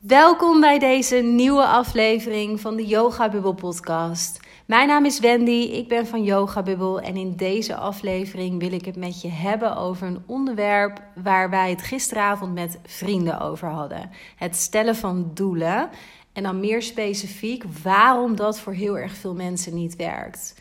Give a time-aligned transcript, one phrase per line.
[0.00, 4.40] Welkom bij deze nieuwe aflevering van de Yoga Bubble podcast.
[4.66, 8.84] Mijn naam is Wendy, ik ben van Yoga Bubble en in deze aflevering wil ik
[8.84, 14.10] het met je hebben over een onderwerp waar wij het gisteravond met vrienden over hadden.
[14.36, 15.90] Het stellen van doelen
[16.32, 20.54] en dan meer specifiek waarom dat voor heel erg veel mensen niet werkt.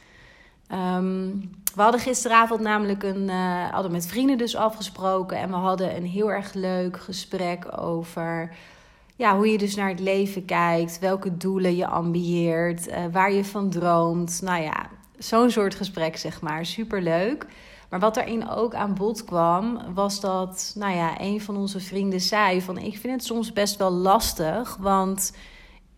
[0.68, 1.30] Ehm,
[1.76, 6.06] we hadden gisteravond namelijk een, uh, hadden met vrienden dus afgesproken en we hadden een
[6.06, 8.56] heel erg leuk gesprek over
[9.18, 13.46] ja, hoe je dus naar het leven kijkt, welke doelen je ambieert, uh, waar je
[13.46, 14.42] van droomt.
[14.44, 17.46] Nou ja, zo'n soort gesprek zeg maar, superleuk.
[17.90, 22.22] Maar wat daarin ook aan bod kwam, was dat, nou ja, een van onze vrienden
[22.22, 25.34] zei van ik vind het soms best wel lastig, want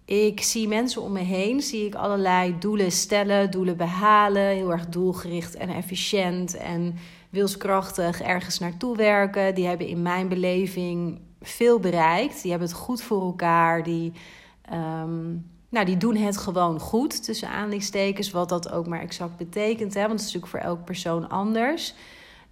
[0.06, 4.90] ik zie mensen om me heen, zie ik allerlei doelen stellen, doelen behalen, heel erg
[4.90, 6.96] doelgericht en efficiënt en
[7.30, 9.56] wilskrachtig ergens naartoe werken.
[9.56, 12.42] Die hebben in mijn beleving veel bereikt.
[12.42, 13.84] Die hebben het goed voor elkaar.
[13.84, 14.14] Die,
[14.74, 18.32] um, nou, die doen het gewoon goed, tussen aanleidingstekens.
[18.32, 19.94] Wat dat ook maar exact betekent.
[19.94, 20.00] Hè?
[20.00, 21.96] Want het is natuurlijk voor elke persoon anders.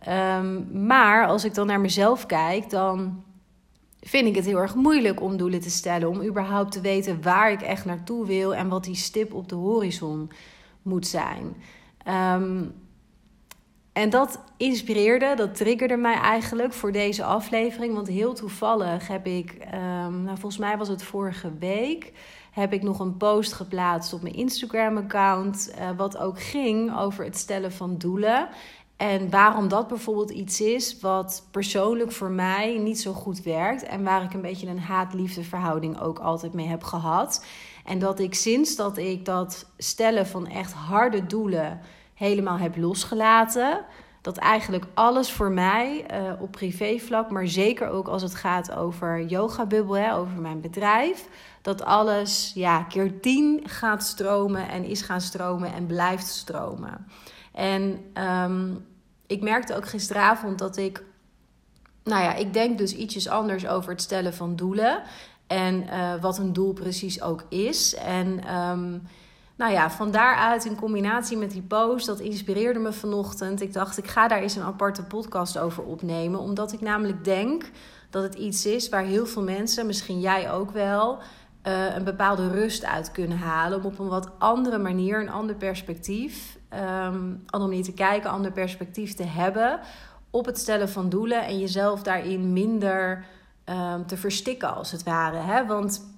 [0.07, 3.23] Um, maar als ik dan naar mezelf kijk, dan
[4.01, 6.09] vind ik het heel erg moeilijk om doelen te stellen.
[6.09, 9.55] Om überhaupt te weten waar ik echt naartoe wil en wat die stip op de
[9.55, 10.31] horizon
[10.81, 11.55] moet zijn.
[12.07, 12.73] Um,
[13.93, 17.93] en dat inspireerde, dat triggerde mij eigenlijk voor deze aflevering.
[17.93, 22.13] Want heel toevallig heb ik, um, nou volgens mij was het vorige week,
[22.51, 25.73] heb ik nog een post geplaatst op mijn Instagram-account.
[25.79, 28.47] Uh, wat ook ging over het stellen van doelen.
[28.97, 33.83] En waarom dat bijvoorbeeld iets is wat persoonlijk voor mij niet zo goed werkt.
[33.83, 37.45] En waar ik een beetje een haat-liefde verhouding ook altijd mee heb gehad.
[37.85, 41.79] En dat ik sinds dat ik dat stellen van echt harde doelen
[42.13, 43.85] helemaal heb losgelaten.
[44.21, 49.25] Dat eigenlijk alles voor mij uh, op privévlak, maar zeker ook als het gaat over
[49.25, 51.27] yoga bubbel, over mijn bedrijf,
[51.61, 57.07] dat alles ja, keer tien gaat stromen en is gaan stromen en blijft stromen.
[57.53, 58.85] En um,
[59.27, 61.03] ik merkte ook gisteravond dat ik,
[62.03, 65.03] nou ja, ik denk dus ietsjes anders over het stellen van doelen
[65.47, 67.95] en uh, wat een doel precies ook is.
[67.95, 69.01] En um,
[69.57, 73.61] nou ja, van daaruit in combinatie met die post, dat inspireerde me vanochtend.
[73.61, 76.39] Ik dacht, ik ga daar eens een aparte podcast over opnemen.
[76.39, 77.69] Omdat ik namelijk denk
[78.09, 81.17] dat het iets is waar heel veel mensen, misschien jij ook wel,
[81.67, 83.77] uh, een bepaalde rust uit kunnen halen.
[83.77, 86.57] Om op een wat andere manier, een ander perspectief,
[87.05, 89.79] um, manier te kijken, ander perspectief te hebben
[90.29, 91.45] op het stellen van doelen.
[91.45, 93.25] En jezelf daarin minder
[93.65, 95.37] um, te verstikken, als het ware.
[95.37, 95.65] Hè?
[95.65, 96.16] Want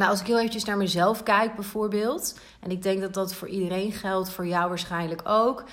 [0.00, 3.48] nou, als ik heel eventjes naar mezelf kijk bijvoorbeeld, en ik denk dat dat voor
[3.48, 5.64] iedereen geldt, voor jou waarschijnlijk ook.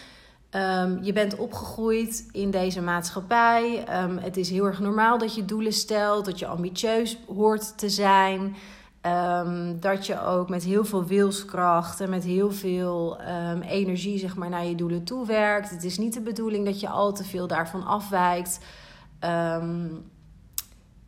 [0.52, 3.86] Um, je bent opgegroeid in deze maatschappij.
[4.04, 7.90] Um, het is heel erg normaal dat je doelen stelt, dat je ambitieus hoort te
[7.90, 8.56] zijn.
[9.02, 13.20] Um, dat je ook met heel veel wilskracht en met heel veel
[13.62, 15.70] energie zeg maar, naar je doelen toe werkt.
[15.70, 18.60] Het is niet de bedoeling dat je al te veel daarvan afwijkt.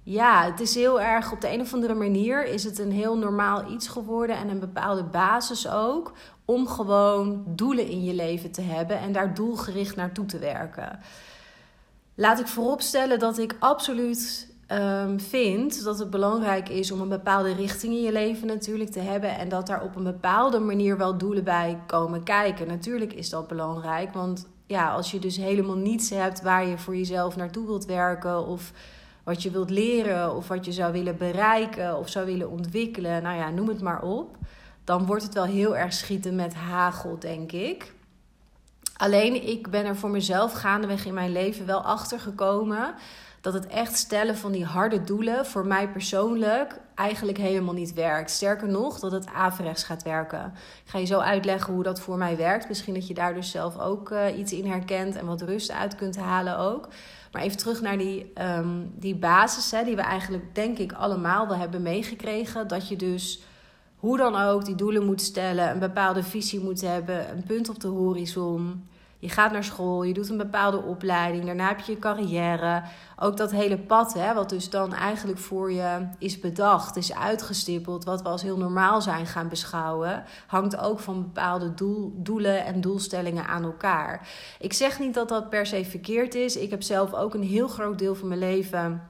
[0.10, 3.18] Ja, het is heel erg op de een of andere manier is het een heel
[3.18, 6.12] normaal iets geworden en een bepaalde basis ook
[6.46, 11.00] om gewoon doelen in je leven te hebben en daar doelgericht naartoe te werken.
[12.16, 17.54] Laat ik vooropstellen dat ik absoluut um, vind dat het belangrijk is om een bepaalde
[17.54, 21.18] richting in je leven natuurlijk te hebben en dat daar op een bepaalde manier wel
[21.18, 22.68] doelen bij komen kijken.
[22.68, 26.96] Natuurlijk is dat belangrijk, want ja, als je dus helemaal niets hebt waar je voor
[26.96, 28.72] jezelf naartoe wilt werken of
[29.24, 33.38] wat je wilt leren of wat je zou willen bereiken of zou willen ontwikkelen, nou
[33.38, 34.38] ja, noem het maar op,
[34.84, 37.94] dan wordt het wel heel erg schieten met hagel, denk ik.
[38.98, 42.94] Alleen ik ben er voor mezelf gaandeweg in mijn leven wel achter gekomen
[43.42, 48.32] dat het echt stellen van die harde doelen voor mij persoonlijk eigenlijk helemaal niet werkt.
[48.32, 50.54] Sterker nog, dat het averechts gaat werken.
[50.84, 52.68] Ik ga je zo uitleggen hoe dat voor mij werkt.
[52.68, 55.96] Misschien dat je daar dus zelf ook uh, iets in herkent en wat rust uit
[55.96, 56.88] kunt halen ook.
[57.32, 61.48] Maar even terug naar die, um, die basis, hè, die we eigenlijk denk ik allemaal
[61.48, 62.68] wel hebben meegekregen.
[62.68, 63.42] Dat je dus
[63.96, 67.80] hoe dan ook die doelen moet stellen, een bepaalde visie moet hebben, een punt op
[67.80, 68.90] de horizon.
[69.22, 72.84] Je gaat naar school, je doet een bepaalde opleiding, daarna heb je je carrière.
[73.16, 78.04] Ook dat hele pad, hè, wat dus dan eigenlijk voor je is bedacht, is uitgestippeld,
[78.04, 82.82] wat we als heel normaal zijn gaan beschouwen, hangt ook van bepaalde doel, doelen en
[82.82, 84.28] doelstellingen aan elkaar.
[84.60, 86.56] Ik zeg niet dat dat per se verkeerd is.
[86.56, 89.10] Ik heb zelf ook een heel groot deel van mijn leven,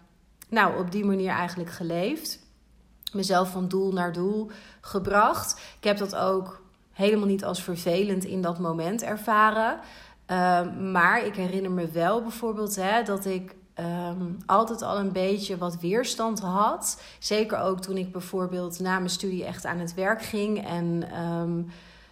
[0.50, 2.40] nou, op die manier eigenlijk geleefd.
[3.14, 4.52] Mezelf van doel naar doel
[4.82, 5.62] gebracht.
[5.78, 6.62] Ik heb dat ook
[7.00, 9.80] helemaal niet als vervelend in dat moment ervaren.
[10.31, 15.57] Uh, maar ik herinner me wel bijvoorbeeld hè, dat ik ehm, altijd al een beetje
[15.57, 17.01] wat weerstand had.
[17.19, 20.68] Zeker ook toen ik bijvoorbeeld na mijn studie echt aan het werk ging.
[20.68, 21.68] En um,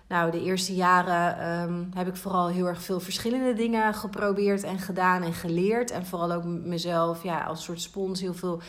[0.08, 4.80] nou, de eerste jaren ehm, heb ik vooral heel erg veel verschillende dingen geprobeerd en
[4.80, 5.92] gedaan en geleerd.
[5.92, 8.62] En vooral ook mezelf ja, als soort spons heel veel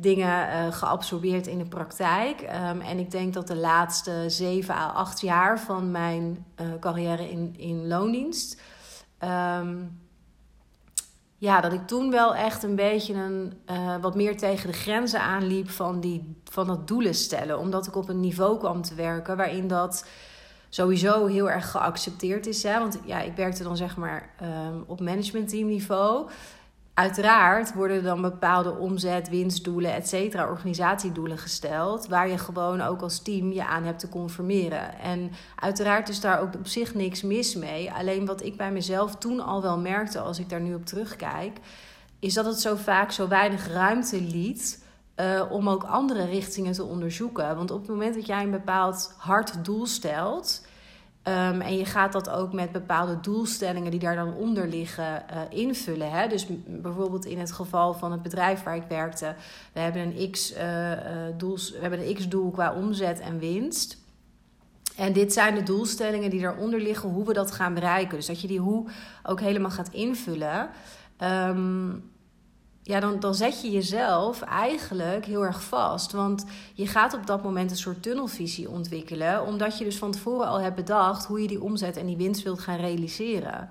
[0.00, 2.40] dingen uh, geabsorbeerd in de praktijk.
[2.40, 7.30] Um, en ik denk dat de laatste zeven à acht jaar van mijn uh, carrière
[7.30, 8.60] in, in loondienst.
[9.24, 10.00] Um,
[11.36, 15.20] ja, dat ik toen wel echt een beetje een, uh, wat meer tegen de grenzen
[15.20, 17.58] aanliep van, die, van dat doelen stellen.
[17.58, 20.06] Omdat ik op een niveau kwam te werken waarin dat
[20.68, 22.62] sowieso heel erg geaccepteerd is.
[22.62, 22.78] Hè?
[22.78, 26.30] Want ja, ik werkte dan zeg maar um, op managementteamniveau.
[27.00, 32.06] Uiteraard worden dan bepaalde omzet, winstdoelen, et cetera, organisatiedoelen gesteld.
[32.06, 34.98] Waar je gewoon ook als team je aan hebt te conformeren.
[34.98, 37.92] En uiteraard is daar ook op zich niks mis mee.
[37.92, 41.58] Alleen wat ik bij mezelf toen al wel merkte, als ik daar nu op terugkijk,
[42.18, 44.84] is dat het zo vaak zo weinig ruimte liet.
[45.16, 47.56] Uh, om ook andere richtingen te onderzoeken.
[47.56, 50.66] Want op het moment dat jij een bepaald hard doel stelt,
[51.24, 55.40] Um, en je gaat dat ook met bepaalde doelstellingen die daar dan onder liggen uh,
[55.58, 56.10] invullen.
[56.10, 56.28] Hè?
[56.28, 59.34] Dus bijvoorbeeld in het geval van het bedrijf waar ik werkte,
[59.72, 60.54] we hebben een x,
[61.36, 63.98] doels, we hebben een x-doel qua omzet en winst.
[64.96, 68.16] En dit zijn de doelstellingen die daaronder liggen, hoe we dat gaan bereiken.
[68.16, 68.88] Dus dat je die hoe
[69.22, 70.70] ook helemaal gaat invullen.
[71.22, 72.10] Um,
[72.90, 76.12] ja, dan, dan zet je jezelf eigenlijk heel erg vast.
[76.12, 76.44] Want
[76.74, 79.46] je gaat op dat moment een soort tunnelvisie ontwikkelen.
[79.46, 82.42] Omdat je dus van tevoren al hebt bedacht hoe je die omzet en die winst
[82.42, 83.68] wilt gaan realiseren.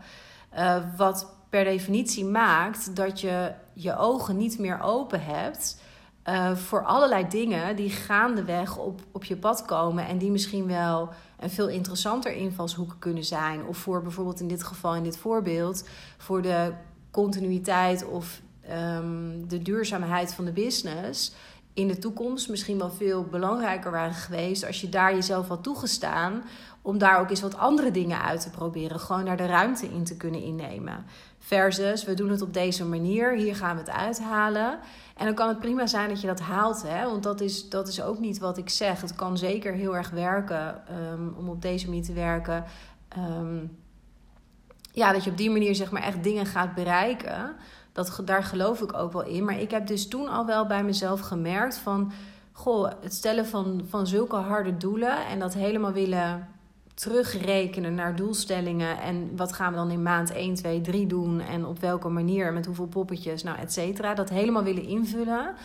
[0.57, 5.81] Uh, wat per definitie maakt dat je je ogen niet meer open hebt.
[6.25, 10.07] Uh, voor allerlei dingen die gaandeweg op, op je pad komen.
[10.07, 13.65] En die misschien wel een veel interessanter invalshoek kunnen zijn.
[13.65, 15.87] Of voor bijvoorbeeld in dit geval, in dit voorbeeld,
[16.17, 16.73] voor de
[17.11, 21.33] continuïteit of um, de duurzaamheid van de business
[21.73, 26.43] in de toekomst misschien wel veel belangrijker waren geweest als je daar jezelf had toegestaan
[26.81, 30.03] om daar ook eens wat andere dingen uit te proberen, gewoon naar de ruimte in
[30.03, 31.05] te kunnen innemen.
[31.39, 34.79] Versus, we doen het op deze manier, hier gaan we het uithalen.
[35.15, 37.05] En dan kan het prima zijn dat je dat haalt, hè?
[37.05, 39.01] want dat is, dat is ook niet wat ik zeg.
[39.01, 40.81] Het kan zeker heel erg werken
[41.11, 42.63] um, om op deze manier te werken.
[43.17, 43.77] Um,
[44.91, 47.55] ja, dat je op die manier zeg maar echt dingen gaat bereiken.
[48.05, 49.45] Dat, daar geloof ik ook wel in.
[49.45, 52.11] Maar ik heb dus toen al wel bij mezelf gemerkt van...
[52.51, 56.47] Goh, het stellen van, van zulke harde doelen en dat helemaal willen
[56.93, 58.99] terugrekenen naar doelstellingen.
[58.99, 61.39] En wat gaan we dan in maand 1, 2, 3 doen?
[61.39, 64.13] En op welke manier, met hoeveel poppetjes, nou, et cetera.
[64.13, 65.55] Dat helemaal willen invullen.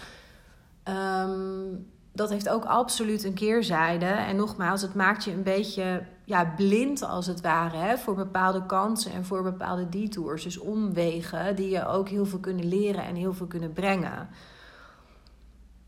[0.89, 4.07] Um, dat heeft ook absoluut een keerzijde.
[4.07, 8.67] En nogmaals, het maakt je een beetje ja, blind als het ware hè, voor bepaalde
[8.67, 10.43] kansen en voor bepaalde detours.
[10.43, 14.29] Dus omwegen die je ook heel veel kunnen leren en heel veel kunnen brengen.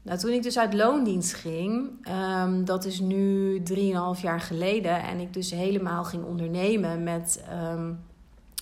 [0.03, 5.21] Nou, toen ik dus uit loondienst ging, um, dat is nu 3,5 jaar geleden, en
[5.21, 7.99] ik dus helemaal ging ondernemen met um,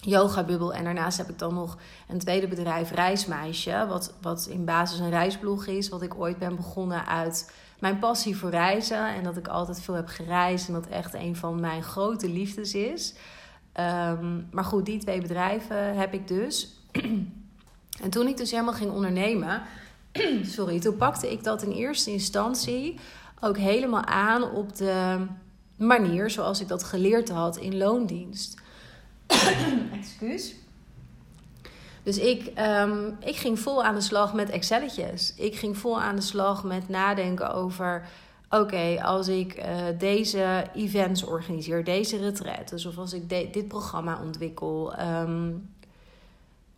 [0.00, 0.75] Yoga Bubbel.
[0.75, 1.79] En daarnaast heb ik dan nog
[2.09, 6.56] een tweede bedrijf, Reismeisje, wat, wat in basis een reisblog is, wat ik ooit ben
[6.56, 10.87] begonnen uit mijn passie voor reizen en dat ik altijd veel heb gereisd en dat
[10.87, 13.15] echt een van mijn grote liefdes is.
[13.81, 16.81] Um, maar goed, die twee bedrijven heb ik dus.
[18.05, 19.62] en toen ik dus helemaal ging ondernemen,
[20.56, 22.99] sorry, toen pakte ik dat in eerste instantie
[23.41, 25.26] ook helemaal aan op de
[25.76, 28.61] manier zoals ik dat geleerd had in loondienst.
[30.00, 30.54] Excuus.
[32.04, 35.34] Dus ik, um, ik ging vol aan de slag met Excelletjes.
[35.37, 38.06] Ik ging vol aan de slag met nadenken over...
[38.50, 39.64] Oké, als ik uh,
[39.99, 42.87] deze events organiseer, deze retreats...
[42.87, 44.94] of als ik dit programma ontwikkel...
[45.00, 45.68] Um,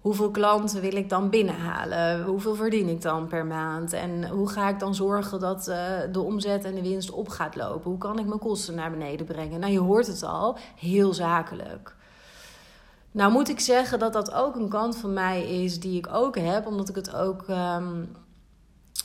[0.00, 2.24] hoeveel klanten wil ik dan binnenhalen?
[2.24, 3.92] Hoeveel verdien ik dan per maand?
[3.92, 5.76] En hoe ga ik dan zorgen dat uh,
[6.12, 7.90] de omzet en de winst op gaat lopen?
[7.90, 9.60] Hoe kan ik mijn kosten naar beneden brengen?
[9.60, 11.94] Nou, je hoort het al, heel zakelijk.
[13.16, 16.38] Nou moet ik zeggen dat dat ook een kant van mij is die ik ook
[16.38, 17.44] heb, omdat ik het ook.
[17.48, 18.08] Um,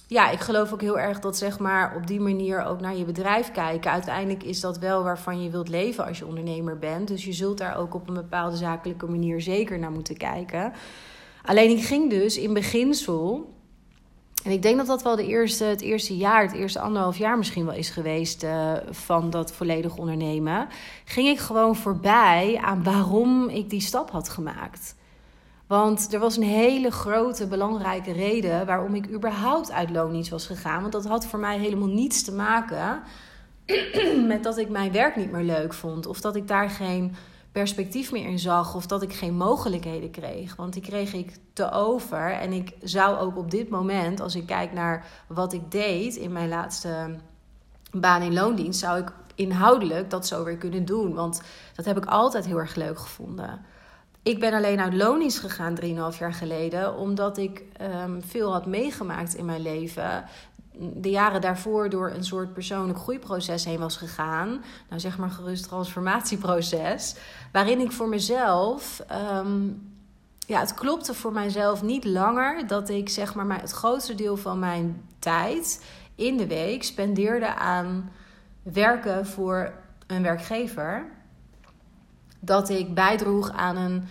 [0.08, 3.06] ja, ik geloof ook heel erg dat zeg maar op die manier ook naar je
[3.06, 3.92] bedrijf kijken.
[3.92, 7.08] Uiteindelijk is dat wel waarvan je wilt leven als je ondernemer bent.
[7.08, 10.74] Dus je zult daar ook op een bepaalde zakelijke manier zeker naar moeten kijken.
[11.44, 13.54] Alleen ik ging dus in beginsel
[14.44, 17.38] en ik denk dat dat wel de eerste, het eerste jaar, het eerste anderhalf jaar
[17.38, 20.68] misschien wel is geweest uh, van dat volledig ondernemen.
[21.06, 24.96] Ging ik gewoon voorbij aan waarom ik die stap had gemaakt.
[25.68, 30.82] Want er was een hele grote, belangrijke reden waarom ik überhaupt uit loondienst was gegaan.
[30.82, 33.02] Want dat had voor mij helemaal niets te maken
[34.28, 36.06] met dat ik mijn werk niet meer leuk vond.
[36.06, 37.16] Of dat ik daar geen
[37.52, 40.56] perspectief meer in zag of dat ik geen mogelijkheden kreeg.
[40.56, 42.32] Want die kreeg ik te over.
[42.32, 46.32] En ik zou ook op dit moment, als ik kijk naar wat ik deed in
[46.32, 47.16] mijn laatste
[47.92, 51.14] baan in loondienst, zou ik inhoudelijk dat zo weer kunnen doen.
[51.14, 51.42] Want
[51.76, 53.66] dat heb ik altijd heel erg leuk gevonden.
[54.24, 55.76] Ik ben alleen uit loondienst gegaan
[56.14, 57.64] 3,5 jaar geleden, omdat ik
[58.04, 60.24] um, veel had meegemaakt in mijn leven
[60.78, 64.64] de jaren daarvoor door een soort persoonlijk groeiproces heen was gegaan.
[64.90, 67.16] Nou, zeg maar gerust transformatieproces.
[67.52, 69.04] Waarin ik voor mezelf.
[69.08, 69.70] Ehm,
[70.38, 74.60] ja, het klopte voor mijzelf niet langer dat ik zeg maar het grootste deel van
[74.60, 75.86] mijn tijd
[76.16, 78.12] in de week spendeerde aan
[78.64, 79.74] werken voor
[80.08, 81.06] een werkgever.
[82.40, 84.04] Dat ik bijdroeg aan een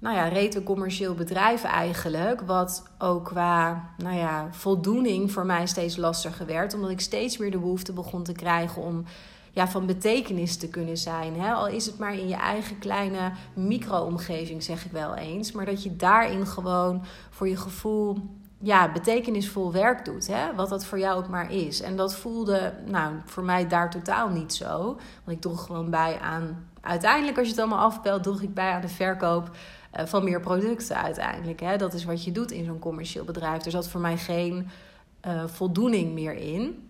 [0.00, 2.40] nou ja, rete commercieel bedrijf eigenlijk.
[2.40, 6.74] Wat ook qua nou ja, voldoening voor mij steeds lastiger werd.
[6.74, 9.04] Omdat ik steeds meer de behoefte begon te krijgen om
[9.50, 11.40] ja, van betekenis te kunnen zijn.
[11.40, 11.52] Hè?
[11.52, 15.52] Al is het maar in je eigen kleine micro-omgeving, zeg ik wel eens.
[15.52, 18.18] Maar dat je daarin gewoon voor je gevoel
[18.62, 20.26] ja, betekenisvol werk doet.
[20.26, 20.54] Hè?
[20.54, 21.80] Wat dat voor jou ook maar is.
[21.80, 24.84] En dat voelde nou, voor mij daar totaal niet zo.
[25.24, 26.68] Want ik droeg gewoon bij aan.
[26.80, 29.50] Uiteindelijk, als je het allemaal afpelt, droeg ik bij aan de verkoop
[29.92, 31.60] van meer producten uiteindelijk.
[31.60, 31.76] Hè?
[31.76, 33.64] Dat is wat je doet in zo'n commercieel bedrijf.
[33.64, 34.68] Er zat voor mij geen
[35.26, 36.88] uh, voldoening meer in.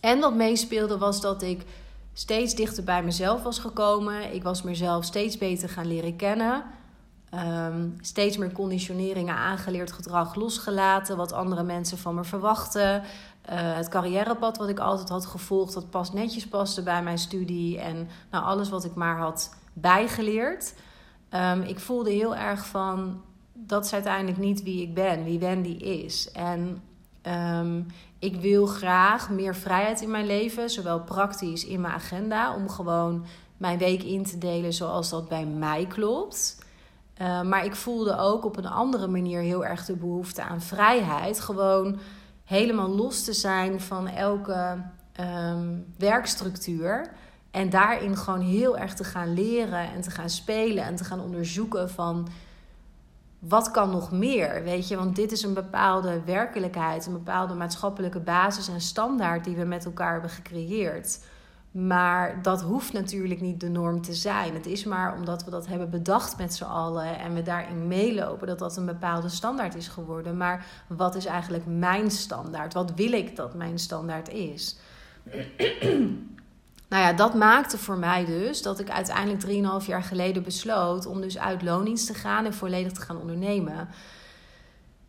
[0.00, 1.62] En wat meespeelde was dat ik
[2.12, 4.34] steeds dichter bij mezelf was gekomen.
[4.34, 6.64] Ik was mezelf steeds beter gaan leren kennen.
[7.34, 13.02] Um, steeds meer conditioneringen aangeleerd, gedrag losgelaten, wat andere mensen van me verwachten.
[13.02, 13.02] Uh,
[13.52, 17.78] het carrièrepad wat ik altijd had gevolgd, dat pas netjes paste bij mijn studie.
[17.80, 20.74] En nou, alles wat ik maar had bijgeleerd.
[21.34, 23.22] Um, ik voelde heel erg van,
[23.52, 26.30] dat is uiteindelijk niet wie ik ben, wie Wendy is.
[26.32, 26.82] En
[27.58, 27.86] um,
[28.18, 33.24] ik wil graag meer vrijheid in mijn leven, zowel praktisch in mijn agenda, om gewoon
[33.56, 36.64] mijn week in te delen zoals dat bij mij klopt.
[37.22, 41.40] Uh, maar ik voelde ook op een andere manier heel erg de behoefte aan vrijheid.
[41.40, 41.98] Gewoon
[42.44, 44.76] helemaal los te zijn van elke
[45.98, 47.12] werkstructuur.
[47.50, 51.20] En daarin gewoon heel erg te gaan leren en te gaan spelen en te gaan
[51.20, 52.28] onderzoeken van
[53.38, 54.96] wat kan nog meer, weet je?
[54.96, 59.84] Want dit is een bepaalde werkelijkheid, een bepaalde maatschappelijke basis en standaard die we met
[59.84, 61.20] elkaar hebben gecreëerd.
[61.70, 64.54] Maar dat hoeft natuurlijk niet de norm te zijn.
[64.54, 68.46] Het is maar omdat we dat hebben bedacht met z'n allen en we daarin meelopen
[68.46, 70.36] dat dat een bepaalde standaard is geworden.
[70.36, 72.74] Maar wat is eigenlijk mijn standaard?
[72.74, 74.76] Wat wil ik dat mijn standaard is?
[76.90, 81.20] Nou ja, dat maakte voor mij dus dat ik uiteindelijk 3,5 jaar geleden besloot om
[81.20, 83.88] dus uit loondienst te gaan en volledig te gaan ondernemen.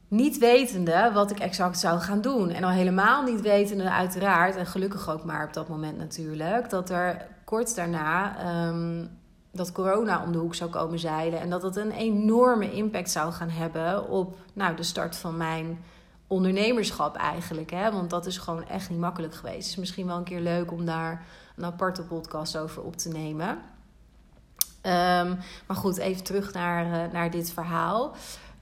[0.07, 2.49] Niet wetende wat ik exact zou gaan doen.
[2.49, 6.89] En al helemaal niet wetende, uiteraard, en gelukkig ook maar op dat moment natuurlijk, dat
[6.89, 8.35] er kort daarna
[8.67, 9.19] um,
[9.51, 11.39] dat corona om de hoek zou komen zeilen.
[11.39, 15.79] En dat het een enorme impact zou gaan hebben op nou, de start van mijn
[16.27, 17.71] ondernemerschap eigenlijk.
[17.71, 17.91] Hè?
[17.91, 19.57] Want dat is gewoon echt niet makkelijk geweest.
[19.57, 21.25] Het is misschien wel een keer leuk om daar
[21.61, 23.49] een aparte podcast over op te nemen.
[24.83, 25.37] Um,
[25.67, 28.15] maar goed, even terug naar, uh, naar dit verhaal.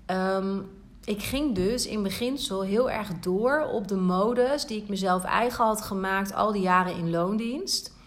[0.07, 0.69] Um,
[1.03, 5.65] ik ging dus in beginsel heel erg door op de modus die ik mezelf eigen
[5.65, 7.97] had gemaakt al die jaren in loondienst.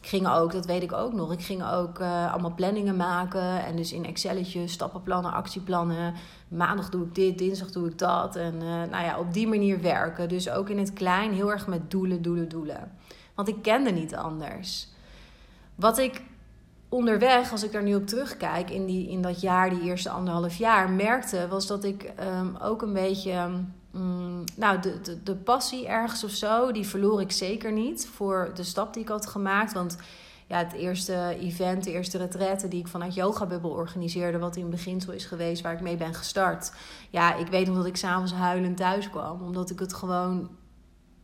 [0.00, 3.64] Ik ging ook, dat weet ik ook nog, ik ging ook uh, allemaal planningen maken.
[3.64, 6.14] En dus in Excelletjes, stappenplannen, actieplannen.
[6.48, 8.36] Maandag doe ik dit, dinsdag doe ik dat.
[8.36, 10.28] En uh, nou ja, op die manier werken.
[10.28, 12.92] Dus ook in het klein heel erg met doelen, doelen, doelen.
[13.40, 14.88] Want ik kende niet anders.
[15.74, 16.22] Wat ik
[16.88, 20.56] onderweg, als ik daar nu op terugkijk, in, die, in dat jaar, die eerste anderhalf
[20.56, 23.32] jaar, merkte, was dat ik um, ook een beetje.
[23.94, 28.50] Um, nou, de, de, de passie ergens of zo, die verloor ik zeker niet voor
[28.54, 29.72] de stap die ik had gemaakt.
[29.72, 29.96] Want
[30.46, 34.70] ja, het eerste event, de eerste retraite die ik vanuit Yoga Bubble organiseerde, wat in
[34.70, 36.72] beginsel is geweest, waar ik mee ben gestart.
[37.10, 40.58] Ja, ik weet nog dat ik s'avonds huilend thuis kwam, omdat ik het gewoon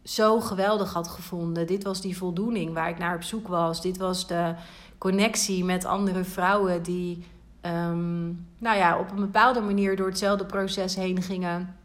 [0.06, 1.66] zo geweldig had gevonden.
[1.66, 3.82] Dit was die voldoening waar ik naar op zoek was.
[3.82, 4.54] Dit was de
[4.98, 7.26] connectie met andere vrouwen die,
[7.62, 11.76] um, nou ja, op een bepaalde manier door hetzelfde proces heen gingen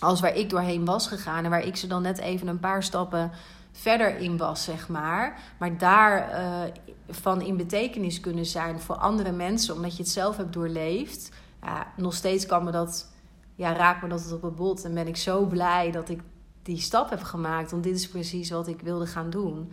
[0.00, 2.82] als waar ik doorheen was gegaan en waar ik ze dan net even een paar
[2.82, 3.30] stappen
[3.72, 5.40] verder in was, zeg maar.
[5.58, 6.72] Maar daar uh,
[7.08, 11.30] van in betekenis kunnen zijn voor andere mensen, omdat je het zelf hebt doorleefd.
[11.62, 13.12] Ja, nog steeds kan me dat,
[13.54, 14.84] ja, raakt me dat op het bot.
[14.84, 16.20] En ben ik zo blij dat ik
[16.62, 17.70] die stap heb gemaakt.
[17.70, 19.72] Want dit is precies wat ik wilde gaan doen.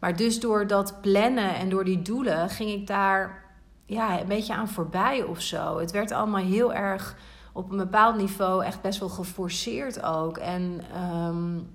[0.00, 3.44] Maar dus door dat plannen en door die doelen ging ik daar
[3.86, 5.78] ja, een beetje aan voorbij of zo.
[5.78, 7.16] Het werd allemaal heel erg
[7.52, 10.36] op een bepaald niveau echt best wel geforceerd ook.
[10.38, 11.68] En um,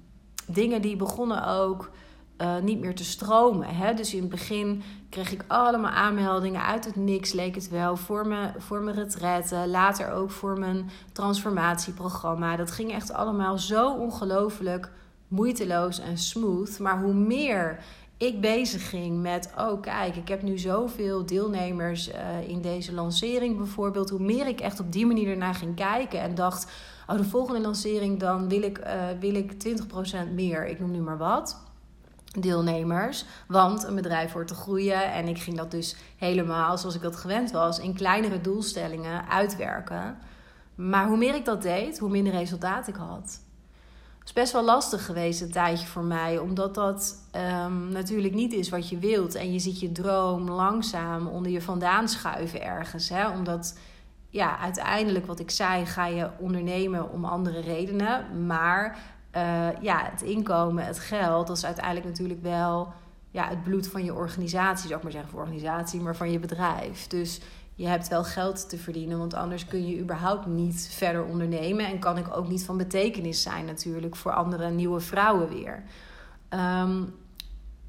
[0.48, 1.92] dingen die begonnen ook
[2.38, 3.68] uh, niet meer te stromen.
[3.68, 3.94] Hè?
[3.94, 4.84] Dus in het begin
[5.14, 9.68] kreeg ik allemaal aanmeldingen uit het niks, leek het wel, voor mijn, voor mijn retraite.
[9.68, 12.56] Later ook voor mijn transformatieprogramma.
[12.56, 14.92] Dat ging echt allemaal zo ongelooflijk
[15.28, 16.80] moeiteloos en smooth.
[16.80, 17.80] Maar hoe meer
[18.18, 22.16] ik bezig ging met, oh kijk, ik heb nu zoveel deelnemers uh,
[22.48, 24.10] in deze lancering bijvoorbeeld.
[24.10, 26.72] Hoe meer ik echt op die manier ernaar ging kijken en dacht,
[27.08, 29.54] oh de volgende lancering dan wil ik, uh, wil ik
[30.28, 31.72] 20% meer, ik noem nu maar wat
[32.40, 33.26] deelnemers.
[33.48, 35.14] Want een bedrijf wordt te groeien.
[35.14, 40.18] En ik ging dat dus helemaal zoals ik dat gewend was, in kleinere doelstellingen uitwerken.
[40.76, 43.42] Maar hoe meer ik dat deed, hoe minder resultaat ik had.
[44.24, 47.16] Het is best wel lastig geweest een tijdje voor mij, omdat dat
[47.66, 49.36] um, natuurlijk niet is wat je wilt.
[49.36, 53.10] En je ziet je droom langzaam onder je vandaan schuiven ergens.
[53.10, 53.30] Hè?
[53.30, 53.78] Omdat,
[54.30, 58.46] ja, uiteindelijk wat ik zei, ga je ondernemen om andere redenen.
[58.46, 58.98] Maar
[59.36, 62.94] uh, ja, het inkomen, het geld, dat is uiteindelijk natuurlijk wel
[63.32, 66.40] ja, het bloed van je organisatie, zou ik maar zeggen, voor organisatie, maar van je
[66.40, 67.08] bedrijf.
[67.08, 67.42] Dus
[67.76, 71.86] je hebt wel geld te verdienen, want anders kun je überhaupt niet verder ondernemen.
[71.86, 75.84] En kan ik ook niet van betekenis zijn, natuurlijk, voor andere nieuwe vrouwen weer.
[76.50, 77.14] Um,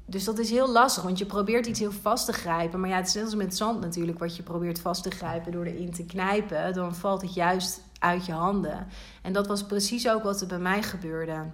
[0.05, 2.79] dus dat is heel lastig, want je probeert iets heel vast te grijpen.
[2.79, 5.51] Maar ja, het is net als met zand natuurlijk, wat je probeert vast te grijpen
[5.51, 6.73] door erin te knijpen.
[6.73, 8.87] Dan valt het juist uit je handen.
[9.21, 11.45] En dat was precies ook wat er bij mij gebeurde.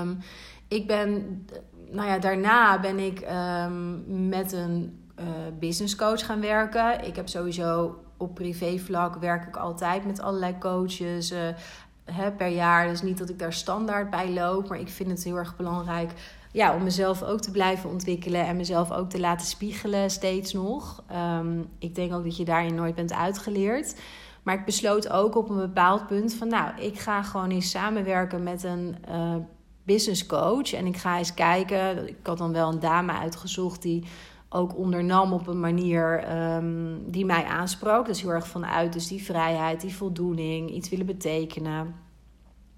[0.00, 0.18] Um,
[0.68, 1.44] ik ben,
[1.90, 3.26] nou ja, daarna ben ik
[3.64, 5.26] um, met een uh,
[5.58, 7.04] business coach gaan werken.
[7.04, 11.32] Ik heb sowieso op privévlak werk ik altijd met allerlei coaches.
[12.04, 12.88] Hè, per jaar.
[12.88, 14.68] Dus niet dat ik daar standaard bij loop.
[14.68, 16.12] Maar ik vind het heel erg belangrijk
[16.52, 21.02] ja, om mezelf ook te blijven ontwikkelen en mezelf ook te laten spiegelen steeds nog.
[21.12, 23.94] Um, ik denk ook dat je daarin nooit bent uitgeleerd.
[24.42, 28.42] Maar ik besloot ook op een bepaald punt van, nou, ik ga gewoon eens samenwerken
[28.42, 29.34] met een uh,
[29.84, 30.72] business coach.
[30.72, 32.08] En ik ga eens kijken.
[32.08, 34.04] Ik had dan wel een dame uitgezocht die
[34.48, 38.06] ook ondernam op een manier um, die mij aansprak.
[38.06, 41.94] Dus heel erg vanuit dus die vrijheid, die voldoening, iets willen betekenen.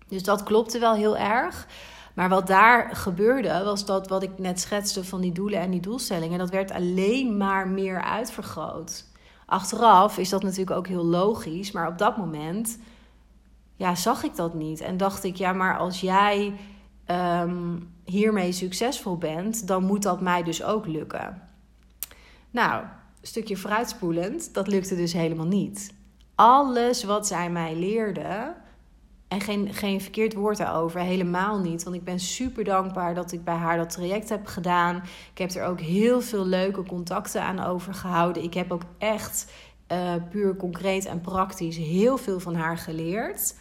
[0.08, 1.66] Dus dat klopte wel heel erg.
[2.14, 5.80] Maar wat daar gebeurde, was dat wat ik net schetste van die doelen en die
[5.80, 9.04] doelstellingen, dat werd alleen maar meer uitvergroot.
[9.50, 12.78] Achteraf is dat natuurlijk ook heel logisch, maar op dat moment
[13.76, 14.80] ja, zag ik dat niet.
[14.80, 16.52] En dacht ik, ja, maar als jij
[17.06, 21.42] um, hiermee succesvol bent, dan moet dat mij dus ook lukken.
[22.50, 25.94] Nou, een stukje vooruitspoelend, dat lukte dus helemaal niet.
[26.34, 28.54] Alles wat zij mij leerde,
[29.30, 31.82] en geen, geen verkeerd woord daarover, helemaal niet.
[31.82, 34.96] Want ik ben super dankbaar dat ik bij haar dat traject heb gedaan.
[35.32, 38.42] Ik heb er ook heel veel leuke contacten aan overgehouden.
[38.42, 39.52] Ik heb ook echt
[39.92, 43.54] uh, puur concreet en praktisch heel veel van haar geleerd.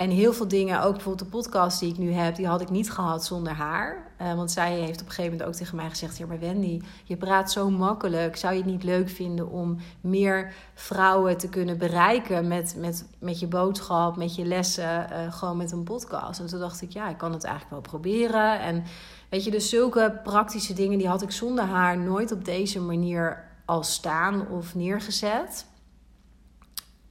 [0.00, 2.70] En heel veel dingen, ook bijvoorbeeld de podcast die ik nu heb, die had ik
[2.70, 4.12] niet gehad zonder haar.
[4.22, 6.80] Uh, want zij heeft op een gegeven moment ook tegen mij gezegd: Ja, maar Wendy,
[7.04, 8.36] je praat zo makkelijk.
[8.36, 13.40] Zou je het niet leuk vinden om meer vrouwen te kunnen bereiken met, met, met
[13.40, 16.40] je boodschap, met je lessen, uh, gewoon met een podcast?
[16.40, 18.60] En toen dacht ik: Ja, ik kan het eigenlijk wel proberen.
[18.60, 18.84] En
[19.30, 23.44] weet je, dus zulke praktische dingen, die had ik zonder haar nooit op deze manier
[23.64, 25.66] al staan of neergezet.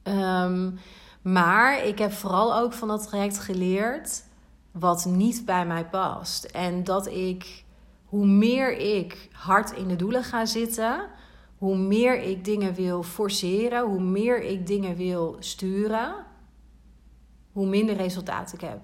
[0.02, 0.78] Um,
[1.22, 4.22] maar ik heb vooral ook van dat traject geleerd
[4.72, 6.44] wat niet bij mij past.
[6.44, 7.64] En dat ik,
[8.04, 11.08] hoe meer ik hard in de doelen ga zitten,
[11.58, 16.14] hoe meer ik dingen wil forceren, hoe meer ik dingen wil sturen,
[17.52, 18.78] hoe minder resultaat ik heb.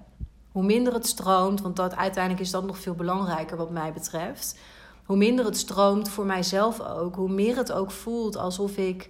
[0.51, 4.59] Hoe minder het stroomt, want dat, uiteindelijk is dat nog veel belangrijker wat mij betreft.
[5.05, 9.09] Hoe minder het stroomt voor mijzelf ook, hoe meer het ook voelt alsof ik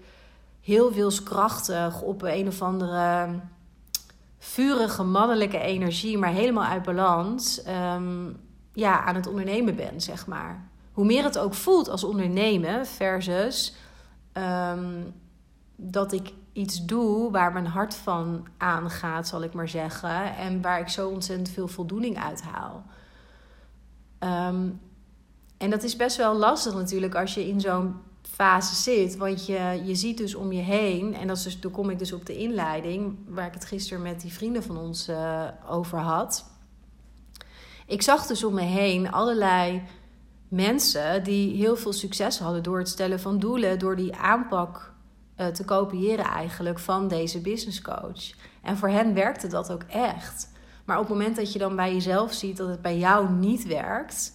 [0.68, 3.30] heel wilskrachtig op een of andere
[4.38, 8.38] vurige mannelijke energie, maar helemaal uit balans, um,
[8.74, 10.70] ja, aan het ondernemen ben, zeg maar.
[10.92, 13.76] Hoe meer het ook voelt als ondernemen versus
[14.34, 15.14] um,
[15.76, 20.80] dat ik iets doe waar mijn hart van aangaat, zal ik maar zeggen, en waar
[20.80, 22.84] ik zo ontzettend veel voldoening uit haal.
[24.50, 24.82] Um,
[25.58, 27.96] en dat is best wel lastig natuurlijk als je in zo'n
[28.38, 29.18] fase zit.
[29.18, 32.00] Want je, je ziet dus om je heen, en dat is dus, toen kom ik
[32.00, 36.00] dus op de inleiding, waar ik het gisteren met die vrienden van ons uh, over
[36.00, 36.46] had.
[37.86, 39.82] Ik zag dus om me heen allerlei
[40.48, 44.94] mensen die heel veel succes hadden door het stellen van doelen, door die aanpak
[45.38, 48.34] uh, te kopiëren eigenlijk van deze business coach.
[48.62, 50.50] En voor hen werkte dat ook echt.
[50.86, 53.68] Maar op het moment dat je dan bij jezelf ziet dat het bij jou niet
[53.68, 54.34] werkt,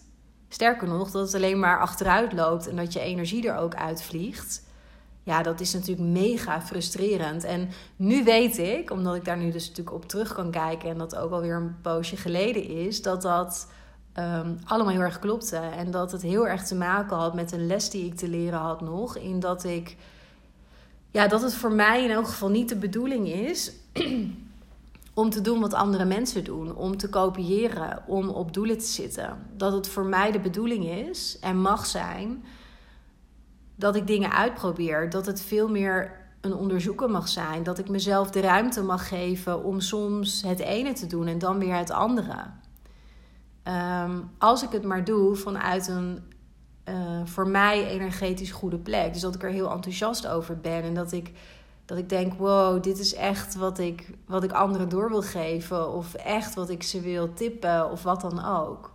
[0.52, 4.62] Sterker nog, dat het alleen maar achteruit loopt en dat je energie er ook uitvliegt.
[5.22, 7.44] Ja, dat is natuurlijk mega frustrerend.
[7.44, 10.98] En nu weet ik, omdat ik daar nu dus natuurlijk op terug kan kijken en
[10.98, 13.68] dat ook alweer een poosje geleden is, dat dat
[14.18, 15.56] um, allemaal heel erg klopte.
[15.56, 18.58] En dat het heel erg te maken had met een les die ik te leren
[18.58, 19.16] had nog.
[19.16, 19.96] In dat ik,
[21.10, 23.72] ja, dat het voor mij in elk geval niet de bedoeling is
[25.14, 26.74] om te doen wat andere mensen doen.
[26.74, 29.46] Om te kopiëren, om op doelen te zitten.
[29.56, 32.44] Dat het voor mij de bedoeling is en mag zijn
[33.74, 35.10] dat ik dingen uitprobeer.
[35.10, 37.62] Dat het veel meer een onderzoeken mag zijn.
[37.62, 41.58] Dat ik mezelf de ruimte mag geven om soms het ene te doen en dan
[41.58, 42.36] weer het andere.
[43.62, 46.32] Ehm, als ik het maar doe vanuit een
[46.88, 49.12] uh, voor mij energetisch goede plek.
[49.12, 51.30] Dus dat ik er heel enthousiast over ben en dat ik,
[51.84, 55.92] dat ik denk: wow, dit is echt wat ik, wat ik anderen door wil geven.
[55.92, 58.92] Of echt wat ik ze wil tippen of wat dan ook.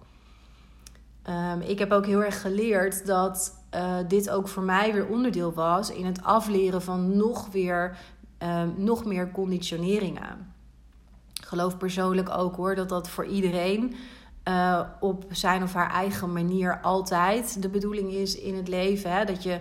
[1.29, 5.53] Um, ik heb ook heel erg geleerd dat uh, dit ook voor mij weer onderdeel
[5.53, 7.97] was in het afleren van nog weer
[8.43, 10.53] um, nog meer conditioneringen.
[11.33, 13.95] Ik geloof persoonlijk ook hoor dat dat voor iedereen
[14.47, 19.11] uh, op zijn of haar eigen manier altijd de bedoeling is in het leven.
[19.11, 19.25] Hè?
[19.25, 19.59] Dat je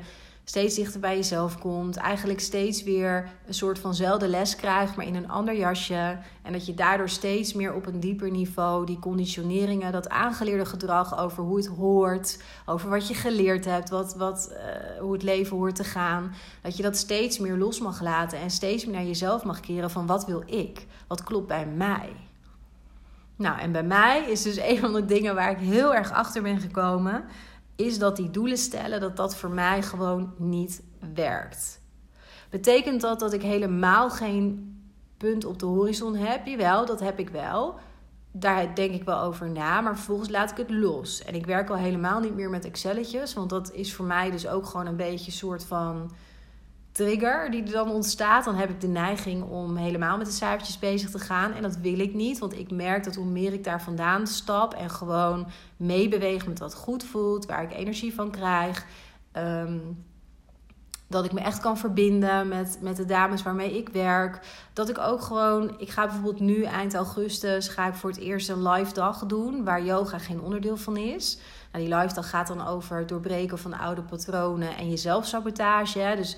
[0.49, 1.97] steeds dichter bij jezelf komt.
[1.97, 6.19] Eigenlijk steeds weer een soort vanzelfde les krijgt, maar in een ander jasje.
[6.43, 11.19] En dat je daardoor steeds meer op een dieper niveau die conditioneringen, dat aangeleerde gedrag
[11.19, 15.57] over hoe het hoort, over wat je geleerd hebt, wat, wat, uh, hoe het leven
[15.57, 16.35] hoort te gaan.
[16.63, 19.91] Dat je dat steeds meer los mag laten en steeds meer naar jezelf mag keren
[19.91, 20.87] van wat wil ik?
[21.07, 22.13] Wat klopt bij mij?
[23.37, 26.43] Nou, en bij mij is dus een van de dingen waar ik heel erg achter
[26.43, 27.25] ben gekomen,
[27.77, 30.83] is dat die doelen stellen, dat dat voor mij gewoon niet
[31.15, 31.81] werkt.
[32.51, 34.75] Betekent dat dat ik helemaal geen
[35.17, 36.47] punt op de horizon heb?
[36.47, 37.75] Jawel, dat heb ik wel.
[38.33, 41.25] Daar denk ik wel over na, maar vervolgens laat ik het los.
[41.25, 44.49] En ik werk al helemaal niet meer met Excelletjes, want dat is voor mij dus
[44.49, 46.11] ook gewoon een beetje een soort van
[46.97, 50.79] trigger die er dan ontstaat, dan heb ik de neiging om helemaal met de cijfertjes
[50.79, 51.53] bezig te gaan.
[51.53, 54.75] En dat wil ik niet, want ik merk dat hoe meer ik daar vandaan stap
[54.75, 58.87] en gewoon meebeweeg met wat goed voelt, waar ik energie van krijg.
[59.33, 59.79] Ehm,
[61.09, 64.41] dat ik me echt kan verbinden met, met de dames waarmee ik werk.
[64.73, 68.49] Dat ik ook gewoon, ik ga bijvoorbeeld nu eind augustus, ga ik voor het eerst
[68.49, 71.39] een live dag doen, waar yoga geen onderdeel van is.
[71.73, 76.15] Nou, die live dag gaat dan over het doorbreken van oude patronen en je zelfsabotage.
[76.17, 76.37] Dus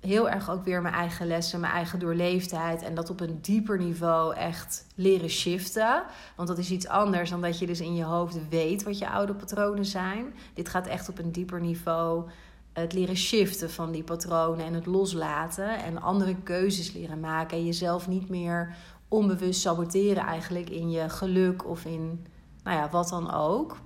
[0.00, 2.82] heel erg ook weer mijn eigen lessen, mijn eigen doorleefdheid.
[2.82, 6.02] En dat op een dieper niveau echt leren shiften.
[6.36, 9.10] Want dat is iets anders dan dat je dus in je hoofd weet wat je
[9.10, 10.34] oude patronen zijn.
[10.54, 12.28] Dit gaat echt op een dieper niveau.
[12.72, 15.84] Het leren shiften van die patronen en het loslaten.
[15.84, 17.56] En andere keuzes leren maken.
[17.56, 18.74] En jezelf niet meer
[19.08, 22.26] onbewust saboteren eigenlijk in je geluk of in
[22.62, 23.76] nou ja, wat dan ook.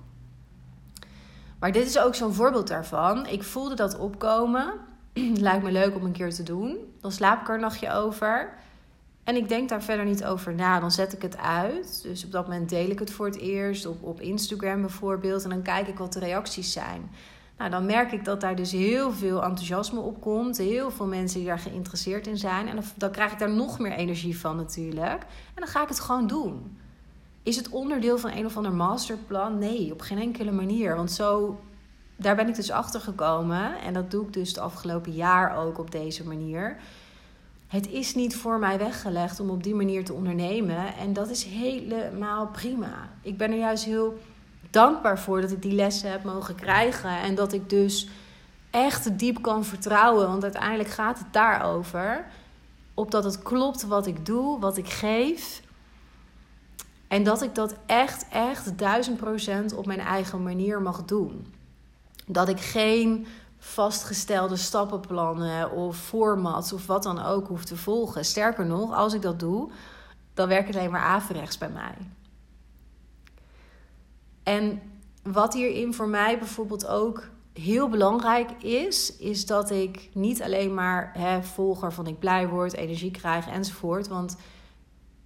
[1.59, 3.25] Maar dit is ook zo'n voorbeeld daarvan.
[3.27, 4.73] Ik voelde dat opkomen.
[5.47, 6.77] lijkt me leuk om een keer te doen.
[7.01, 8.53] Dan slaap ik er een nachtje over.
[9.23, 10.79] En ik denk daar verder niet over na.
[10.79, 12.01] Dan zet ik het uit.
[12.03, 13.85] Dus op dat moment deel ik het voor het eerst.
[13.85, 15.43] Op, op Instagram bijvoorbeeld.
[15.43, 17.11] En dan kijk ik wat de reacties zijn.
[17.57, 20.57] Nou, dan merk ik dat daar dus heel veel enthousiasme op komt.
[20.57, 22.67] Heel veel mensen die daar geïnteresseerd in zijn.
[22.67, 25.21] En dan, dan krijg ik daar nog meer energie van natuurlijk.
[25.23, 26.77] En dan ga ik het gewoon doen.
[27.43, 29.57] Is het onderdeel van een of ander masterplan?
[29.57, 30.95] Nee, op geen enkele manier.
[30.95, 31.59] Want zo
[32.15, 33.81] daar ben ik dus achter gekomen.
[33.81, 36.77] En dat doe ik dus het afgelopen jaar ook op deze manier.
[37.67, 40.95] Het is niet voor mij weggelegd om op die manier te ondernemen.
[40.95, 43.09] En dat is helemaal prima.
[43.21, 44.19] Ik ben er juist heel
[44.69, 47.19] dankbaar voor dat ik die lessen heb mogen krijgen.
[47.19, 48.07] En dat ik dus
[48.69, 50.27] echt diep kan vertrouwen.
[50.27, 52.25] Want uiteindelijk gaat het daarover.
[52.93, 55.61] Op dat het klopt wat ik doe, wat ik geef.
[57.07, 61.53] En dat ik dat echt, echt duizend procent op mijn eigen manier mag doen.
[62.27, 68.25] Dat ik geen vastgestelde stappenplannen of formats of wat dan ook hoef te volgen.
[68.25, 69.71] Sterker nog, als ik dat doe,
[70.33, 71.95] dan werkt het alleen maar averechts bij mij.
[74.43, 74.81] En
[75.23, 81.11] wat hierin voor mij bijvoorbeeld ook heel belangrijk is, is dat ik niet alleen maar
[81.17, 84.07] hè, volger van ik blij word, energie krijg enzovoort.
[84.07, 84.37] Want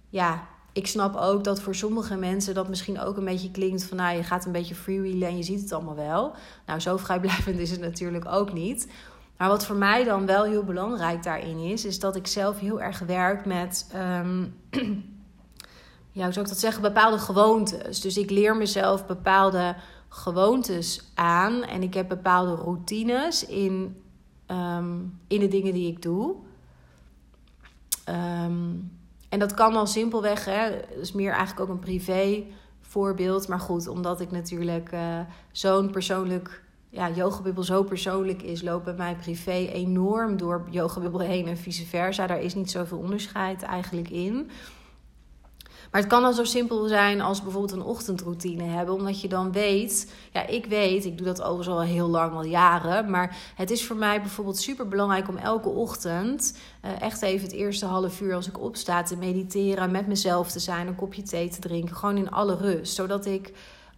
[0.08, 0.46] ja,
[0.78, 4.16] ik snap ook dat voor sommige mensen dat misschien ook een beetje klinkt van nou
[4.16, 6.34] je gaat een beetje freewheelen en je ziet het allemaal wel.
[6.66, 8.88] Nou, zo vrijblijvend is het natuurlijk ook niet.
[9.36, 12.80] Maar wat voor mij dan wel heel belangrijk daarin is, is dat ik zelf heel
[12.80, 14.54] erg werk met, um,
[16.18, 18.00] ja, hoe zou ik dat zeggen, bepaalde gewoontes.
[18.00, 19.76] Dus ik leer mezelf bepaalde
[20.08, 24.02] gewoontes aan en ik heb bepaalde routines in,
[24.46, 26.34] um, in de dingen die ik doe.
[28.44, 28.97] Um,
[29.28, 32.44] en dat kan al simpelweg, hè, is meer eigenlijk ook een privé
[32.80, 33.48] voorbeeld.
[33.48, 35.20] Maar goed, omdat ik natuurlijk uh,
[35.52, 41.46] zo'n persoonlijk, ja, yogabubbel zo persoonlijk is, loopt bij mij privé enorm door yogabubbel heen
[41.46, 42.26] en vice versa.
[42.26, 44.50] Daar is niet zoveel onderscheid eigenlijk in.
[45.90, 48.94] Maar het kan dan zo simpel zijn als bijvoorbeeld een ochtendroutine hebben.
[48.94, 52.44] Omdat je dan weet, ja, ik weet, ik doe dat overigens al heel lang, al
[52.44, 53.10] jaren.
[53.10, 57.56] Maar het is voor mij bijvoorbeeld super belangrijk om elke ochtend uh, echt even het
[57.56, 61.48] eerste half uur als ik opsta te mediteren, met mezelf te zijn, een kopje thee
[61.48, 61.96] te drinken.
[61.96, 62.94] Gewoon in alle rust.
[62.94, 63.52] Zodat ik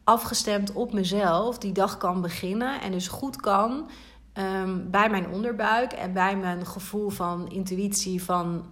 [0.05, 2.81] afgestemd op mezelf die dag kan beginnen.
[2.81, 3.89] En dus goed kan
[4.35, 8.65] um, bij mijn onderbuik en bij mijn gevoel van intuïtie van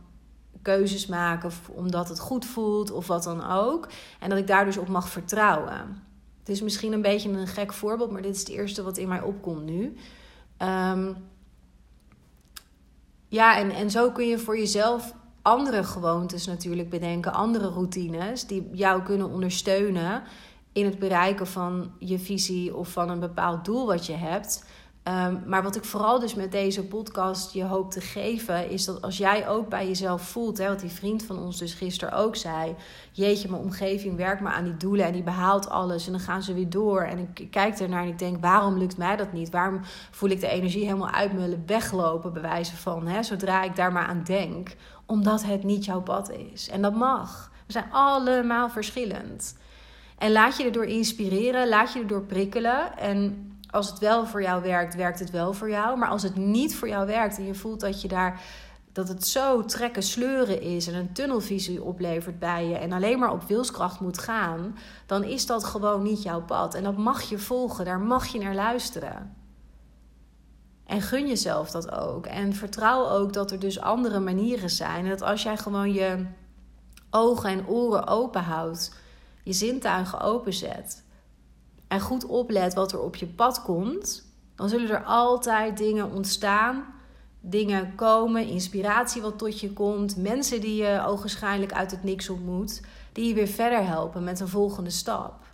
[0.62, 3.88] keuzes maken omdat het goed voelt of wat dan ook.
[4.20, 6.02] En dat ik daar dus op mag vertrouwen.
[6.38, 9.08] Het is misschien een beetje een gek voorbeeld, maar dit is het eerste wat in
[9.08, 9.96] mij opkomt nu.
[10.62, 11.16] Um,
[13.28, 18.70] ja, en, en zo kun je voor jezelf andere gewoontes natuurlijk bedenken, andere routines die
[18.72, 20.22] jou kunnen ondersteunen
[20.72, 24.64] in het bereiken van je visie of van een bepaald doel wat je hebt.
[25.08, 29.02] Ehm, maar wat ik vooral dus met deze podcast je hoop te geven, is dat
[29.02, 32.36] als jij ook bij jezelf voelt, hè, wat die vriend van ons dus gisteren ook
[32.36, 32.74] zei:
[33.12, 36.42] Jeetje, mijn omgeving werkt maar aan die doelen en die behaalt alles en dan gaan
[36.42, 37.00] ze weer door.
[37.02, 39.50] En ik kijk ernaar en ik denk: waarom lukt mij dat niet?
[39.50, 41.32] Waarom voel ik de energie helemaal uit
[41.66, 44.74] weglopen, bij wijze van, hè, zodra ik daar maar aan denk?
[45.06, 46.68] Omdat het niet jouw pad is.
[46.68, 47.50] En dat mag.
[47.66, 49.56] We zijn allemaal verschillend.
[50.18, 52.98] En laat je erdoor inspireren, laat je erdoor prikkelen.
[52.98, 55.98] En als het wel voor jou werkt, werkt het wel voor jou.
[55.98, 58.40] Maar als het niet voor jou werkt en je voelt dat je daar
[58.92, 63.32] dat het zo trekken sleuren is en een tunnelvisie oplevert bij je en alleen maar
[63.32, 64.76] op wilskracht moet gaan,
[65.06, 66.74] dan is dat gewoon niet jouw pad.
[66.74, 69.36] En dat mag je volgen, daar mag je naar luisteren.
[70.86, 72.26] En gun jezelf dat ook.
[72.26, 75.04] En vertrouw ook dat er dus andere manieren zijn.
[75.04, 76.26] En dat als jij gewoon je
[77.10, 78.94] ogen en oren open houdt,
[79.42, 81.04] je zintuigen openzet
[81.88, 86.84] en goed oplet wat er op je pad komt, dan zullen er altijd dingen ontstaan,
[87.40, 92.82] dingen komen, inspiratie wat tot je komt, mensen die je ogenschijnlijk uit het niks ontmoet,
[93.12, 95.46] die je weer verder helpen met een volgende stap.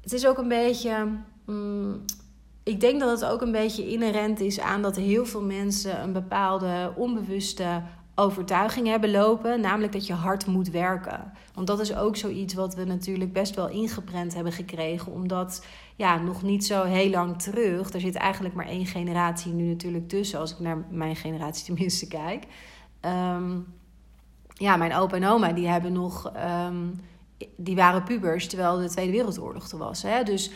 [0.00, 1.08] Het is ook een beetje.
[1.46, 2.04] Mm,
[2.62, 6.12] ik denk dat het ook een beetje inherent is aan dat heel veel mensen een
[6.12, 7.82] bepaalde onbewuste
[8.14, 11.32] overtuiging hebben lopen, namelijk dat je hard moet werken.
[11.54, 16.18] Want dat is ook zoiets wat we natuurlijk best wel ingeprent hebben gekregen, omdat ja,
[16.18, 20.38] nog niet zo heel lang terug, er zit eigenlijk maar één generatie nu natuurlijk tussen,
[20.38, 22.46] als ik naar mijn generatie tenminste kijk.
[23.00, 23.58] Ehm,
[24.48, 26.86] ja, mijn opa en oma die hebben nog, ehm,
[27.56, 30.02] die waren pubers terwijl de Tweede Wereldoorlog er was.
[30.02, 30.22] Hè?
[30.22, 30.50] Dus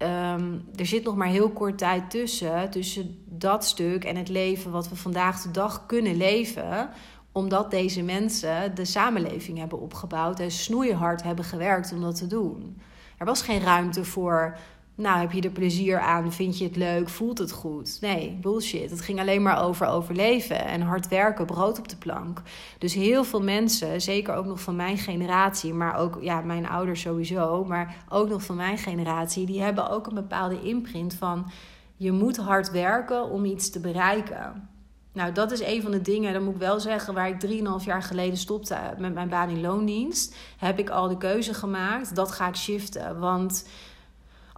[0.00, 4.70] Ehm, er zit nog maar heel kort tijd tussen, tussen dat stuk en het leven
[4.70, 6.90] wat we vandaag de dag kunnen leven,
[7.32, 12.80] omdat deze mensen de samenleving hebben opgebouwd en snoeihard hebben gewerkt om dat te doen.
[13.18, 14.56] Er was geen ruimte voor
[15.00, 16.32] nou, heb je er plezier aan?
[16.32, 17.08] Vind je het leuk?
[17.08, 17.98] Voelt het goed?
[18.00, 18.90] Nee, bullshit.
[18.90, 22.42] Het ging alleen maar over overleven en hard werken, brood op de plank.
[22.78, 27.00] Dus heel veel mensen, zeker ook nog van mijn generatie, maar ook ja, mijn ouders
[27.00, 31.50] sowieso, maar ook nog van mijn generatie, die hebben ook een bepaalde imprint van
[31.96, 34.68] je moet hard werken om iets te bereiken.
[35.12, 37.46] Nou, dat is een van de dingen, dat moet ik wel zeggen, waar ik
[37.80, 40.36] 3,5 jaar geleden stopte met mijn baan in loondienst.
[40.58, 43.18] Heb ik al de keuze gemaakt, dat ga ik shiften.
[43.18, 43.64] Want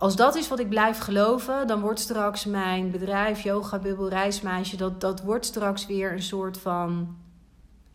[0.02, 4.76] als dat is wat ik blijf geloven, dan wordt straks mijn bedrijf, Yoga Bubbel Reismeisje,
[4.76, 7.16] dat, dat wordt straks weer een soort van.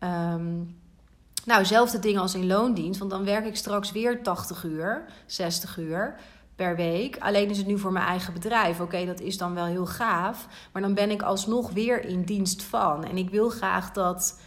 [0.00, 0.76] Um,
[1.44, 2.98] nou, zelfde dingen als in loondienst.
[2.98, 6.14] Want dan werk ik straks weer 80 uur, 60 uur
[6.56, 7.16] per week.
[7.18, 8.80] Alleen is het nu voor mijn eigen bedrijf.
[8.80, 10.46] Oké, dat is dan wel heel gaaf.
[10.72, 13.04] Maar dan ben ik alsnog weer in dienst van.
[13.04, 14.40] En ik wil graag dat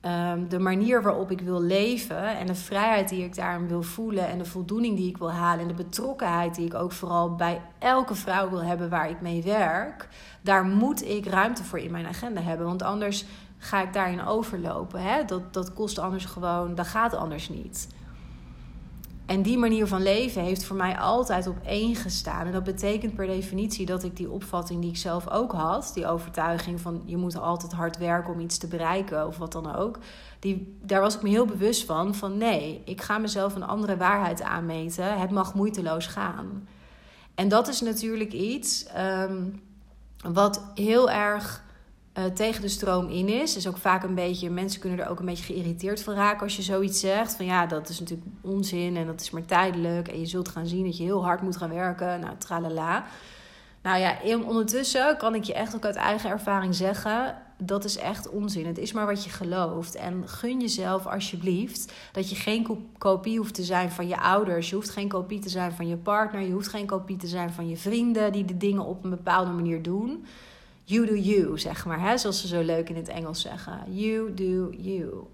[0.00, 4.28] Ehm, de manier waarop ik wil leven en de vrijheid die ik daarin wil voelen
[4.28, 7.60] en de voldoening die ik wil halen en de betrokkenheid die ik ook vooral bij
[7.78, 10.08] elke vrouw wil hebben waar ik mee werk,
[10.40, 12.66] daar moet ik ruimte voor in mijn agenda hebben.
[12.66, 13.24] Want anders
[13.58, 15.02] ga ik daarin overlopen.
[15.02, 15.24] Hè?
[15.24, 17.88] Dat, dat kost anders gewoon, dat gaat anders niet.
[19.28, 22.46] En die manier van leven heeft voor mij altijd op één gestaan.
[22.46, 26.06] En dat betekent per definitie dat ik die opvatting die ik zelf ook had, die
[26.06, 29.98] overtuiging van je moet altijd hard werken om iets te bereiken of wat dan ook,
[30.38, 32.14] die, daar was ik me heel bewust van.
[32.14, 35.18] Van nee, ik ga mezelf een andere waarheid aanmeten.
[35.20, 36.68] Het mag moeiteloos gaan.
[37.34, 39.62] En dat is natuurlijk iets um,
[40.22, 41.64] wat heel erg
[42.18, 43.52] uh, tegen de stroom in is.
[43.52, 46.56] Dus ook vaak een beetje, mensen kunnen er ook een beetje geïrriteerd van raken als
[46.56, 47.36] je zoiets zegt.
[47.36, 50.08] Van ja, dat is natuurlijk onzin en dat is maar tijdelijk.
[50.08, 52.20] En je zult gaan zien dat je heel hard moet gaan werken.
[52.20, 53.04] Nou, tralala.
[53.82, 58.28] Nou ja, ondertussen kan ik je echt ook uit eigen ervaring zeggen: dat is echt
[58.28, 58.66] onzin.
[58.66, 59.94] Het is maar wat je gelooft.
[59.94, 64.68] En gun jezelf alsjeblieft dat je geen kopie hoeft te zijn van je ouders.
[64.68, 66.40] Je hoeft geen kopie te zijn van je partner.
[66.40, 69.50] Je hoeft geen kopie te zijn van je vrienden die de dingen op een bepaalde
[69.50, 70.24] manier doen.
[70.88, 72.00] You do you, zeg maar.
[72.00, 72.18] Hè?
[72.18, 73.94] Zoals ze zo leuk in het Engels zeggen.
[73.94, 75.26] You do you.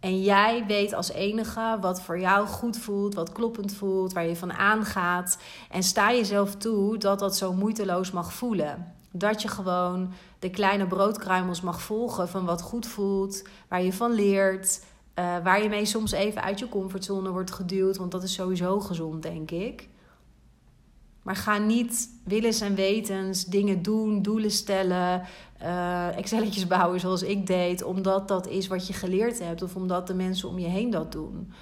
[0.00, 4.36] En jij weet als enige wat voor jou goed voelt, wat kloppend voelt, waar je
[4.36, 5.38] van aangaat.
[5.70, 8.94] En sta jezelf toe dat dat zo moeiteloos mag voelen.
[9.10, 14.12] Dat je gewoon de kleine broodkruimels mag volgen van wat goed voelt, waar je van
[14.12, 14.84] leert,
[15.18, 18.80] uh, waar je mee soms even uit je comfortzone wordt geduwd, want dat is sowieso
[18.80, 19.88] gezond, denk ik.
[21.26, 25.22] Maar ga niet willens en wetens dingen doen, doelen stellen,
[25.62, 30.06] uh, Excelletjes bouwen zoals ik deed, omdat dat is wat je geleerd hebt of omdat
[30.06, 31.52] de mensen om je heen dat doen.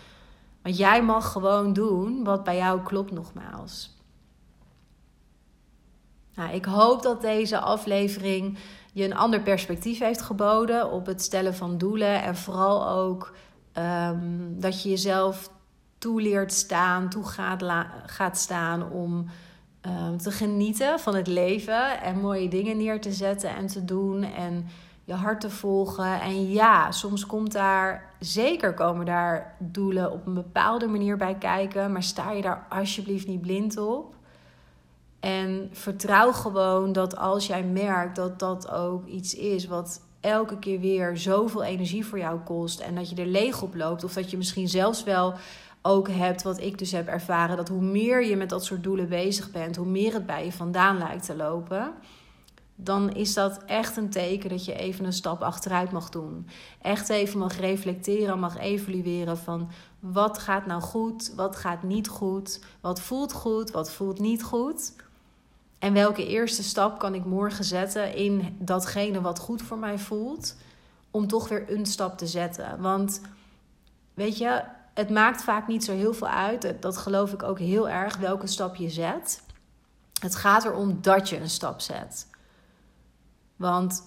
[0.62, 3.96] Want jij mag gewoon doen wat bij jou klopt, nogmaals.
[6.34, 8.58] Nou, ik hoop dat deze aflevering
[8.92, 12.22] je een ander perspectief heeft geboden op het stellen van doelen.
[12.22, 13.34] En vooral ook
[13.72, 15.50] ehm, dat je jezelf
[15.98, 17.62] toeleert staan, toe gaat,
[18.06, 19.26] gaat staan om
[19.84, 24.22] Ehm, te genieten van het leven en mooie dingen neer te zetten en te doen
[24.22, 24.66] en
[25.04, 26.20] je hart te volgen.
[26.20, 31.92] En ja, soms komt daar, zeker komen daar doelen op een bepaalde manier bij kijken,
[31.92, 34.14] maar sta je daar alsjeblieft niet blind op.
[35.20, 40.80] En vertrouw gewoon dat als jij merkt dat dat ook iets is wat elke keer
[40.80, 44.30] weer zoveel energie voor jou kost en dat je er leeg op loopt, of dat
[44.30, 45.34] je misschien zelfs wel
[45.86, 49.08] ook hebt, wat ik dus heb ervaren, dat hoe meer je met dat soort doelen
[49.08, 51.92] bezig bent, hoe meer het bij je vandaan lijkt te lopen,
[52.74, 56.48] dan is dat echt een teken dat je even een stap achteruit mag doen.
[56.80, 62.60] Echt even mag reflecteren, mag evalueren van wat gaat nou goed, wat gaat niet goed,
[62.80, 64.92] wat voelt goed, wat voelt niet goed.
[65.78, 70.56] En welke eerste stap kan ik morgen zetten in datgene wat goed voor mij voelt,
[71.10, 72.80] om toch weer een stap te zetten.
[72.80, 73.20] Want
[74.14, 74.62] weet je,
[74.94, 76.74] het maakt vaak niet zo heel veel uit.
[76.80, 79.42] Dat geloof ik ook heel erg welke stap je zet.
[80.20, 82.26] Het gaat erom dat je een stap zet.
[83.56, 84.02] Want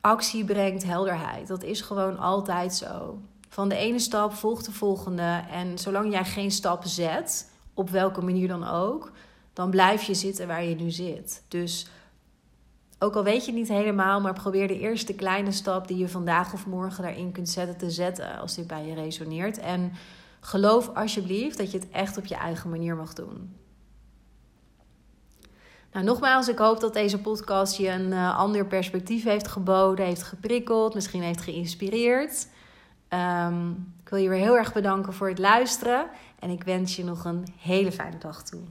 [0.00, 1.46] actie brengt helderheid.
[1.46, 3.18] Dat is gewoon altijd zo.
[3.48, 5.44] Van de ene stap volgt de volgende.
[5.50, 9.12] En zolang jij geen stap zet, op welke manier dan ook,
[9.52, 11.42] dan blijf je zitten waar je nu zit.
[11.48, 11.86] Dus
[12.98, 16.52] ook al weet je niet helemaal, maar probeer de eerste kleine stap die je vandaag
[16.52, 19.58] of morgen daarin kunt zetten te zetten als dit bij je resoneert.
[19.58, 19.92] En
[20.46, 23.56] geloof alsjeblieft dat je het echt op je eigen manier mag doen.
[25.92, 30.22] Nou, nogmaals, ik hoop dat deze podcast je een uh, ander perspectief heeft geboden, heeft
[30.22, 32.46] geprikkeld, misschien heeft geïnspireerd.
[33.08, 36.06] Um, ik wil je weer heel erg bedanken voor het luisteren
[36.38, 38.62] en ik wens je nog een hele fijne dag toe.